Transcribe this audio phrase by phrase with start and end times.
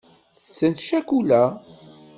[0.45, 1.43] Tettent ccakula.